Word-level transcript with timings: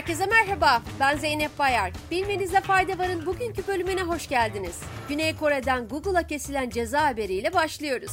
Herkese 0.00 0.26
merhaba, 0.26 0.82
ben 1.00 1.16
Zeynep 1.16 1.58
Bayar. 1.58 1.92
Bilmenizde 2.10 2.60
fayda 2.60 2.98
varın 2.98 3.26
bugünkü 3.26 3.66
bölümüne 3.66 4.02
hoş 4.02 4.28
geldiniz. 4.28 4.80
Güney 5.08 5.36
Kore'den 5.36 5.88
Google'a 5.88 6.22
kesilen 6.22 6.70
ceza 6.70 7.08
haberiyle 7.08 7.54
başlıyoruz. 7.54 8.12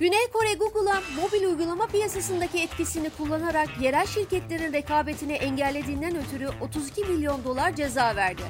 Güney 0.00 0.30
Kore 0.32 0.54
Google'a 0.54 1.02
mobil 1.22 1.44
uygulama 1.46 1.86
piyasasındaki 1.86 2.58
etkisini 2.58 3.10
kullanarak 3.10 3.68
yerel 3.80 4.06
şirketlerin 4.06 4.72
rekabetini 4.72 5.32
engellediğinden 5.32 6.16
ötürü 6.16 6.48
32 6.60 7.04
milyon 7.04 7.44
dolar 7.44 7.76
ceza 7.76 8.16
verdi. 8.16 8.42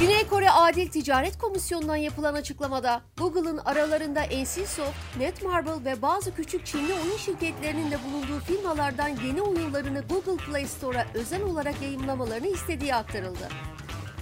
Güney 0.00 0.26
Kore 0.26 0.50
Adil 0.50 0.88
Ticaret 0.88 1.38
Komisyonu'ndan 1.38 1.96
yapılan 1.96 2.34
açıklamada 2.34 3.02
Google'ın 3.16 3.58
aralarında 3.58 4.22
NCSoft, 4.22 5.16
Netmarble 5.18 5.84
ve 5.84 6.02
bazı 6.02 6.34
küçük 6.34 6.66
Çinli 6.66 6.92
oyun 6.92 7.16
şirketlerinin 7.16 7.90
de 7.90 7.98
bulunduğu 8.04 8.40
firmalardan 8.40 9.08
yeni 9.08 9.42
oyunlarını 9.42 10.04
Google 10.08 10.44
Play 10.44 10.66
Store'a 10.66 11.06
özel 11.14 11.42
olarak 11.42 11.82
yayımlamalarını 11.82 12.46
istediği 12.46 12.94
aktarıldı. 12.94 13.48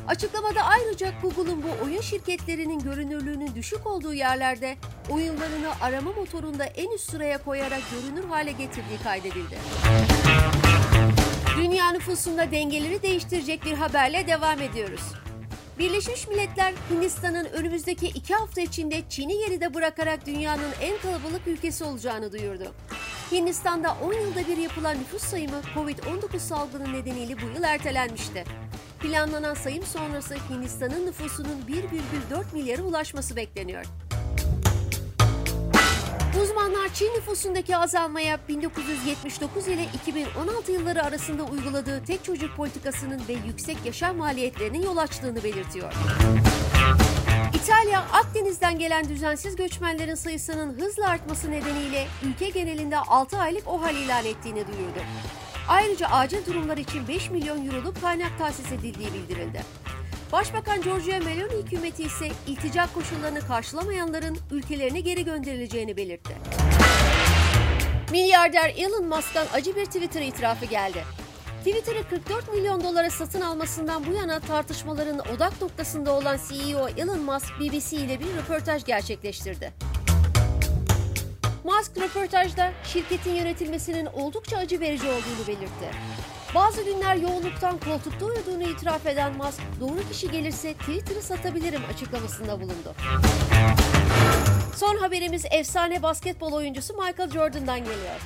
Açıklamada 0.09 0.62
ayrıca 0.62 1.12
Google'un 1.23 1.62
bu 1.62 1.84
oyun 1.84 2.01
şirketlerinin 2.01 2.79
görünürlüğünün 2.79 3.55
düşük 3.55 3.87
olduğu 3.87 4.15
yerlerde 4.15 4.77
oyunlarını 5.11 5.69
arama 5.81 6.12
motorunda 6.12 6.65
en 6.65 6.91
üst 6.91 7.11
sıraya 7.11 7.45
koyarak 7.45 7.83
görünür 7.91 8.29
hale 8.29 8.53
getirdiği 8.53 8.98
kaydedildi. 9.05 9.59
Dünya 11.56 11.91
nüfusunda 11.91 12.51
dengeleri 12.51 13.03
değiştirecek 13.03 13.65
bir 13.65 13.75
haberle 13.75 14.27
devam 14.27 14.61
ediyoruz. 14.61 15.03
Birleşmiş 15.79 16.29
Milletler 16.29 16.74
Hindistan'ın 16.91 17.45
önümüzdeki 17.45 18.06
iki 18.06 18.34
hafta 18.34 18.61
içinde 18.61 19.02
Çin'i 19.09 19.38
geride 19.38 19.74
bırakarak 19.74 20.27
dünyanın 20.27 20.70
en 20.80 20.98
kalabalık 20.98 21.47
ülkesi 21.47 21.84
olacağını 21.84 22.33
duyurdu. 22.33 22.74
Hindistan'da 23.33 23.97
10 24.02 24.12
yılda 24.12 24.48
bir 24.48 24.56
yapılan 24.56 24.98
nüfus 25.00 25.22
sayımı 25.22 25.61
Covid-19 25.75 26.39
salgını 26.39 26.92
nedeniyle 26.92 27.36
bu 27.36 27.47
yıl 27.56 27.62
ertelenmişti. 27.62 28.45
Planlanan 29.00 29.55
sayım 29.55 29.84
sonrası 29.84 30.34
Hindistan'ın 30.50 31.06
nüfusunun 31.06 31.62
1,4 31.69 32.45
milyara 32.52 32.83
ulaşması 32.83 33.36
bekleniyor. 33.36 33.84
Çin 37.01 37.15
nüfusundaki 37.15 37.77
azalmaya 37.77 38.39
1979 38.48 39.69
ile 39.69 39.84
2016 39.95 40.73
yılları 40.73 41.03
arasında 41.03 41.45
uyguladığı 41.45 42.05
tek 42.05 42.25
çocuk 42.25 42.57
politikasının 42.57 43.23
ve 43.29 43.33
yüksek 43.47 43.77
yaşam 43.84 44.17
maliyetlerinin 44.17 44.83
yol 44.83 44.97
açtığını 44.97 45.45
belirtiyor. 45.45 45.92
İtalya, 47.55 48.01
Akdeniz'den 48.01 48.79
gelen 48.79 49.09
düzensiz 49.09 49.57
göçmenlerin 49.57 50.15
sayısının 50.15 50.79
hızla 50.81 51.09
artması 51.09 51.51
nedeniyle 51.51 52.07
ülke 52.25 52.48
genelinde 52.48 52.98
6 52.98 53.39
aylık 53.39 53.69
OHAL 53.69 53.95
ilan 53.95 54.25
ettiğini 54.25 54.67
duyurdu. 54.67 55.01
Ayrıca 55.69 56.07
acil 56.07 56.47
durumlar 56.47 56.77
için 56.77 57.09
5 57.09 57.31
milyon 57.31 57.67
euroluk 57.67 58.01
kaynak 58.01 58.39
tahsis 58.39 58.73
edildiği 58.73 59.12
bildirildi. 59.12 59.62
Başbakan 60.33 60.83
Giorgia 60.83 61.19
Meloni 61.19 61.64
hükümeti 61.64 62.03
ise 62.03 62.29
iltica 62.47 62.92
koşullarını 62.95 63.41
karşılamayanların 63.41 64.39
ülkelerine 64.51 65.01
geri 65.01 65.25
gönderileceğini 65.25 65.97
belirtti. 65.97 66.70
Milyarder 68.11 68.75
Elon 68.77 69.06
Musk'tan 69.06 69.47
acı 69.55 69.77
bir 69.77 69.84
Twitter 69.84 70.22
itirafı 70.22 70.64
geldi. 70.64 71.05
Twitter'ı 71.64 72.08
44 72.11 72.55
milyon 72.55 72.84
dolara 72.84 73.11
satın 73.11 73.41
almasından 73.41 74.06
bu 74.06 74.12
yana 74.12 74.41
tartışmaların 74.41 75.19
odak 75.19 75.62
noktasında 75.62 76.12
olan 76.12 76.39
CEO 76.48 76.89
Elon 76.89 77.20
Musk 77.20 77.61
BBC 77.61 77.97
ile 77.97 78.20
bir 78.20 78.27
röportaj 78.27 78.84
gerçekleştirdi. 78.84 79.72
Musk 81.64 81.98
röportajda 81.98 82.72
şirketin 82.84 83.34
yönetilmesinin 83.34 84.06
oldukça 84.06 84.56
acı 84.56 84.80
verici 84.80 85.06
olduğunu 85.06 85.47
belirtti. 85.47 85.91
Bazı 86.55 86.83
günler 86.83 87.17
yoğunluktan 87.17 87.78
koltukta 87.80 88.27
uyuduğunu 88.27 88.62
itiraf 88.62 89.07
eden 89.07 89.36
Musk, 89.36 89.61
doğru 89.80 90.08
kişi 90.12 90.30
gelirse 90.30 90.74
Twitter'ı 90.74 91.23
satabilirim 91.23 91.83
açıklamasında 91.95 92.61
bulundu. 92.61 92.95
Son 94.77 94.96
haberimiz 94.96 95.45
efsane 95.51 96.02
basketbol 96.02 96.52
oyuncusu 96.52 96.95
Michael 96.95 97.30
Jordan'dan 97.30 97.79
geliyor. 97.79 98.20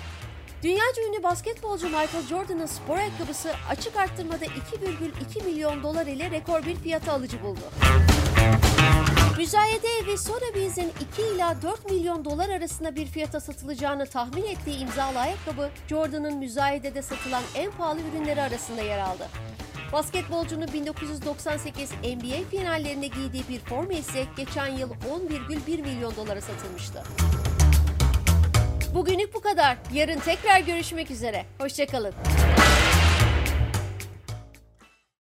Dünyaca 0.63 1.03
ünlü 1.09 1.23
basketbolcu 1.23 1.87
Michael 1.87 2.27
Jordan'ın 2.29 2.67
spor 2.67 2.97
ayakkabısı 2.97 3.51
açık 3.69 3.97
arttırmada 3.97 4.45
2,2 4.45 5.45
milyon 5.45 5.83
dolar 5.83 6.07
ile 6.07 6.31
rekor 6.31 6.67
bir 6.67 6.77
fiyata 6.77 7.13
alıcı 7.13 7.43
buldu. 7.43 7.61
Müzayede 9.45 9.89
evi 10.03 10.19
Sotheby's'in 10.19 10.93
2 11.13 11.23
ila 11.35 11.63
4 11.63 11.91
milyon 11.91 12.25
dolar 12.25 12.49
arasında 12.49 12.97
bir 12.97 13.07
fiyata 13.07 13.41
satılacağını 13.41 14.07
tahmin 14.07 14.45
ettiği 14.45 14.79
imzalı 14.79 15.19
ayakkabı, 15.19 15.71
Jordan'ın 15.89 16.39
müzayedede 16.39 17.03
satılan 17.03 17.43
en 17.55 17.71
pahalı 17.73 18.01
ürünleri 18.01 18.43
arasında 18.43 18.83
yer 18.83 18.99
aldı. 18.99 19.29
Basketbolcunun 19.93 20.69
1998 20.73 21.91
NBA 21.93 22.49
finallerinde 22.51 23.07
giydiği 23.07 23.45
bir 23.49 23.61
forma 23.61 23.93
ise 23.93 24.25
geçen 24.37 24.67
yıl 24.67 24.91
10,1 24.91 25.83
milyon 25.83 26.17
dolara 26.17 26.41
satılmıştı. 26.41 27.03
Bugünlük 28.95 29.35
bu 29.35 29.41
kadar. 29.41 29.77
Yarın 29.93 30.21
tekrar 30.21 30.61
görüşmek 30.61 31.11
üzere. 31.11 31.47
Hoşçakalın. 31.59 32.15